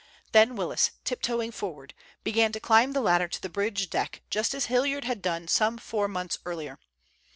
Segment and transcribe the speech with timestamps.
[0.31, 1.93] Then Willis, tiptoeing forward,
[2.23, 5.77] began to climb the ladder to the bridge deck, just as Hilliard had done some
[5.77, 6.79] four months earlier.